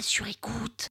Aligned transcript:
sur 0.00 0.26
écoute. 0.26 0.88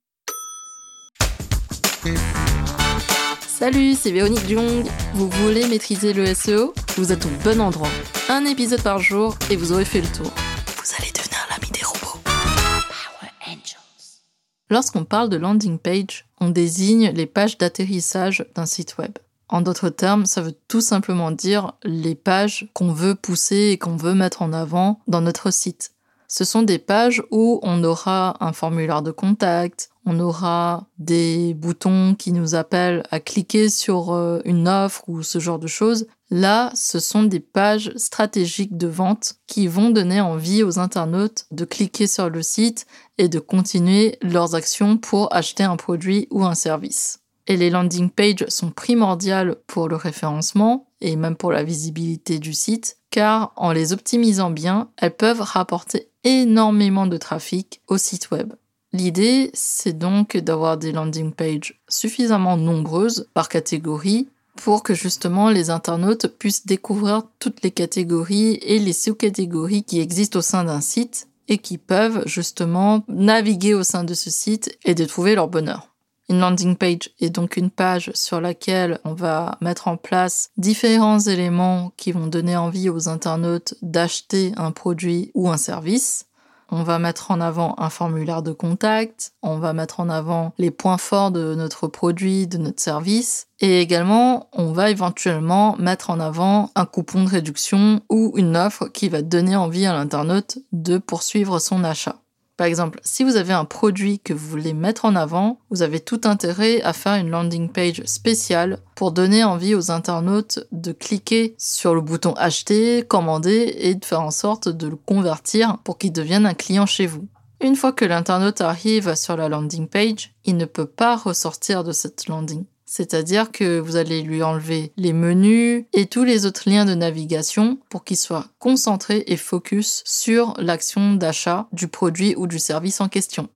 Salut, 3.48 3.94
c'est 3.96 4.12
Véronique 4.12 4.48
Jung. 4.48 4.86
Vous 5.13 5.29
voulez 5.29 5.67
maîtriser 5.67 6.13
le 6.13 6.33
SEO 6.33 6.73
Vous 6.97 7.11
êtes 7.11 7.25
au 7.25 7.29
bon 7.43 7.61
endroit. 7.61 7.89
Un 8.29 8.46
épisode 8.46 8.81
par 8.81 8.99
jour 8.99 9.35
et 9.49 9.55
vous 9.55 9.71
aurez 9.71 9.85
fait 9.85 10.01
le 10.01 10.07
tour. 10.07 10.31
Vous 10.77 10.96
allez 10.99 11.11
devenir 11.11 11.39
l'ami 11.49 11.71
des 11.71 11.83
robots. 11.83 12.19
Power 12.23 13.31
Angels. 13.47 14.21
Lorsqu'on 14.70 15.05
parle 15.05 15.29
de 15.29 15.38
landing 15.38 15.77
page, 15.77 16.25
on 16.39 16.50
désigne 16.50 17.11
les 17.11 17.27
pages 17.27 17.57
d'atterrissage 17.57 18.45
d'un 18.55 18.65
site 18.65 18.97
web. 18.97 19.18
En 19.47 19.61
d'autres 19.61 19.89
termes, 19.89 20.25
ça 20.25 20.41
veut 20.41 20.55
tout 20.68 20.81
simplement 20.81 21.31
dire 21.31 21.73
les 21.84 22.15
pages 22.15 22.70
qu'on 22.73 22.91
veut 22.91 23.15
pousser 23.15 23.70
et 23.71 23.77
qu'on 23.77 23.97
veut 23.97 24.15
mettre 24.15 24.41
en 24.41 24.52
avant 24.52 25.00
dans 25.07 25.21
notre 25.21 25.52
site. 25.52 25.91
Ce 26.36 26.45
sont 26.45 26.63
des 26.63 26.79
pages 26.79 27.21
où 27.29 27.59
on 27.61 27.84
aura 27.84 28.38
un 28.43 28.54
formulaire 28.54 29.04
de 29.04 29.11
contact, 29.11 29.91
on 30.04 30.20
aura 30.20 30.88
des 30.98 31.53
boutons 31.53 32.16
qui 32.16 32.31
nous 32.31 32.55
appellent 32.55 33.03
à 33.12 33.20
cliquer 33.20 33.70
sur 33.70 34.12
euh, 34.12 34.41
une 34.44 34.67
offre 34.67 35.03
ou 35.08 35.22
ce 35.22 35.38
genre 35.38 35.59
de 35.59 35.67
choses. 35.67 36.08
Là, 36.31 36.72
ce 36.73 36.98
sont 36.98 37.22
des 37.22 37.39
pages 37.39 37.91
stratégiques 37.98 38.75
de 38.77 38.88
vente 38.88 39.35
qui 39.45 39.67
vont 39.67 39.91
donner 39.91 40.22
envie 40.22 40.63
aux 40.63 40.80
internautes 40.80 41.45
de 41.52 41.66
cliquer 41.66 42.08
sur 42.08 42.31
le 42.31 42.41
site 42.41 42.88
et 43.20 43.30
de 43.30 43.38
continuer 43.38 44.17
leurs 44.23 44.55
actions 44.55 44.97
pour 44.97 45.31
acheter 45.36 45.61
un 45.61 45.75
produit 45.75 46.27
ou 46.31 46.44
un 46.45 46.55
service. 46.55 47.20
Et 47.45 47.58
les 47.58 47.70
landing 47.70 48.09
pages 48.09 48.45
sont 48.47 48.72
primordiales 48.72 49.58
pour 49.67 49.88
le 49.88 49.97
référencement 49.97 50.88
et 51.03 51.16
même 51.16 51.35
pour 51.35 51.52
la 51.52 51.63
visibilité 51.63 52.39
du 52.39 52.53
site, 52.53 52.98
car 53.11 53.52
en 53.57 53.71
les 53.71 53.94
optimisant 53.94 54.49
bien, 54.49 54.89
elles 54.98 55.16
peuvent 55.16 55.41
rapporter 55.41 56.07
énormément 56.23 57.05
de 57.05 57.17
trafic 57.17 57.81
au 57.88 57.98
site 57.98 58.31
web. 58.31 58.53
L'idée, 58.94 59.52
c'est 59.53 59.97
donc 59.97 60.38
d'avoir 60.38 60.77
des 60.77 60.91
landing 60.91 61.34
pages 61.34 61.80
suffisamment 61.89 62.58
nombreuses 62.58 63.28
par 63.33 63.50
catégorie 63.50 64.30
pour 64.55 64.83
que 64.83 64.94
justement 64.94 65.50
les 65.50 65.69
internautes 65.69 66.28
puissent 66.28 66.66
découvrir 66.66 67.23
toutes 67.39 67.63
les 67.63 67.72
catégories 67.72 68.59
et 68.61 68.80
les 68.80 68.94
sous-catégories 68.94 69.83
qui 69.83 70.00
existent 70.00 70.39
au 70.39 70.44
sein 70.44 70.63
d'un 70.63 70.81
site 70.81 71.28
et 71.50 71.58
qui 71.58 71.78
peuvent 71.78 72.23
justement 72.25 73.03
naviguer 73.08 73.73
au 73.73 73.83
sein 73.83 74.03
de 74.03 74.13
ce 74.13 74.30
site 74.30 74.78
et 74.85 74.95
de 74.95 75.06
trouver 75.06 75.35
leur 75.35 75.47
bonheur. 75.47 75.92
Une 76.29 76.39
landing 76.39 76.77
page 76.77 77.09
est 77.19 77.29
donc 77.29 77.57
une 77.57 77.69
page 77.69 78.11
sur 78.13 78.39
laquelle 78.39 78.99
on 79.03 79.13
va 79.13 79.57
mettre 79.59 79.89
en 79.89 79.97
place 79.97 80.49
différents 80.55 81.19
éléments 81.19 81.91
qui 81.97 82.13
vont 82.13 82.27
donner 82.27 82.55
envie 82.55 82.89
aux 82.89 83.09
internautes 83.09 83.75
d'acheter 83.81 84.53
un 84.55 84.71
produit 84.71 85.31
ou 85.33 85.49
un 85.49 85.57
service. 85.57 86.25
On 86.69 86.81
va 86.81 86.97
mettre 86.97 87.29
en 87.29 87.41
avant 87.41 87.75
un 87.77 87.89
formulaire 87.89 88.41
de 88.41 88.53
contact, 88.53 89.33
on 89.44 89.59
va 89.59 89.73
mettre 89.73 89.99
en 89.99 90.09
avant 90.09 90.53
les 90.57 90.71
points 90.71 90.97
forts 90.97 91.29
de 91.29 91.53
notre 91.55 91.88
produit, 91.88 92.47
de 92.47 92.57
notre 92.57 92.81
service, 92.81 93.47
et 93.59 93.81
également 93.81 94.47
on 94.53 94.71
va 94.71 94.89
éventuellement 94.89 95.75
mettre 95.77 96.09
en 96.09 96.19
avant 96.19 96.71
un 96.73 96.85
coupon 96.85 97.25
de 97.25 97.29
réduction 97.29 98.01
ou 98.09 98.31
une 98.38 98.57
offre 98.57 98.88
qui 98.88 99.09
va 99.09 99.21
donner 99.21 99.55
envie 99.55 99.85
à 99.85 99.94
l'internaute 99.94 100.57
de 100.71 100.97
poursuivre 100.97 101.59
son 101.59 101.83
achat. 101.83 102.22
Par 102.64 102.69
exemple, 102.69 103.02
si 103.03 103.25
vous 103.25 103.36
avez 103.36 103.52
un 103.52 103.66
produit 103.66 104.19
que 104.19 104.33
vous 104.33 104.47
voulez 104.47 104.73
mettre 104.73 105.03
en 105.03 105.17
avant, 105.17 105.59
vous 105.69 105.81
avez 105.81 106.00
tout 106.00 106.22
intérêt 106.23 106.81
à 106.83 106.94
faire 106.94 107.16
une 107.16 107.30
landing 107.30 107.67
page 107.67 108.02
spéciale 108.06 108.80
pour 108.95 109.11
donner 109.11 109.44
envie 109.44 109.75
aux 109.75 109.92
internautes 109.92 110.66
de 110.72 110.94
cliquer 110.94 111.56
sur 111.58 111.94
le 111.94 112.00
bouton 112.00 112.31
acheter, 112.38 113.03
commander 113.06 113.75
et 113.80 113.95
de 113.95 114.06
faire 114.06 114.22
en 114.22 114.31
sorte 114.31 114.69
de 114.69 114.88
le 114.88 114.95
convertir 114.95 115.80
pour 115.84 115.97
qu'il 115.97 116.14
devienne 116.14 116.45
un 116.45 116.53
client 116.53 116.86
chez 116.86 117.06
vous. 117.06 117.28
Une 117.59 117.75
fois 117.75 117.91
que 117.91 118.06
l'internaute 118.06 118.61
arrive 118.61 119.14
sur 119.16 119.36
la 119.36 119.50
landing 119.50 119.89
page, 119.89 120.34
il 120.45 120.56
ne 120.56 120.64
peut 120.64 120.86
pas 120.86 121.17
ressortir 121.17 121.84
de 121.84 121.91
cette 121.91 122.28
landing. 122.30 122.64
C'est-à-dire 122.95 123.52
que 123.52 123.80
vous 123.80 123.95
allez 123.95 124.22
lui 124.22 124.44
enlever 124.44 124.94
les 124.97 125.13
menus 125.13 125.86
et 125.94 126.05
tous 126.05 126.23
les 126.23 126.45
autres 126.45 126.69
liens 126.69 126.85
de 126.85 126.94
navigation 126.94 127.79
pour 127.90 128.03
qu'il 128.03 128.18
soit 128.18 128.50
concentré 128.59 129.23
et 129.25 129.35
focus 129.35 130.03
sur 130.06 130.53
l'action 130.59 131.16
d'achat 131.16 131.68
du 131.72 131.88
produit 131.88 132.35
ou 132.38 132.45
du 132.45 132.59
service 132.59 133.01
en 133.01 133.09
question. 133.09 133.50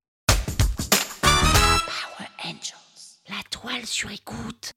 Power 1.22 2.29
Angels. 2.44 3.19
La 3.29 3.35
toile 3.51 3.85
sur 3.85 4.09
écoute. 4.09 4.72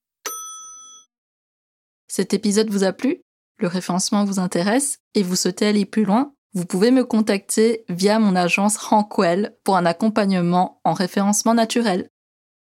Cet 2.06 2.34
épisode 2.34 2.68
vous 2.68 2.84
a 2.84 2.92
plu? 2.92 3.22
Le 3.60 3.66
référencement 3.66 4.26
vous 4.26 4.40
intéresse 4.40 4.98
et 5.14 5.22
vous 5.22 5.36
souhaitez 5.36 5.68
aller 5.68 5.86
plus 5.86 6.04
loin? 6.04 6.34
Vous 6.52 6.66
pouvez 6.66 6.90
me 6.90 7.04
contacter 7.04 7.86
via 7.88 8.18
mon 8.18 8.36
agence 8.36 8.76
Rankwell 8.76 9.56
pour 9.64 9.78
un 9.78 9.86
accompagnement 9.86 10.82
en 10.84 10.92
référencement 10.92 11.54
naturel. 11.54 12.09